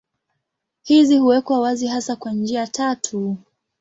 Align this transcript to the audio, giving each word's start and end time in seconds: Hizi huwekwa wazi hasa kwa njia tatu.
Hizi 0.83 1.17
huwekwa 1.17 1.59
wazi 1.59 1.87
hasa 1.87 2.15
kwa 2.15 2.33
njia 2.33 2.67
tatu. 2.67 3.37